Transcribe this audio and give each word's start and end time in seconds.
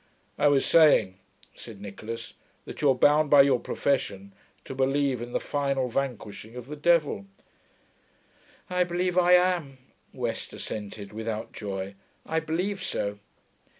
'I 0.39 0.47
was 0.47 0.65
saying,' 0.65 1.19
said 1.53 1.79
Nicholas, 1.79 2.33
'that 2.65 2.81
you're 2.81 2.95
bound, 2.95 3.29
by 3.29 3.43
your 3.43 3.59
profession, 3.59 4.33
to 4.65 4.73
believe 4.73 5.21
in 5.21 5.31
the 5.31 5.39
final 5.39 5.89
vanquishing 5.89 6.55
of 6.55 6.65
the 6.65 6.75
devil.' 6.75 7.27
'I 8.71 8.83
believe 8.85 9.15
I 9.15 9.33
am,' 9.33 9.77
West 10.11 10.53
assented, 10.53 11.13
without 11.13 11.53
joy. 11.53 11.93
'I 12.25 12.39
believe 12.39 12.81
so.' 12.83 13.19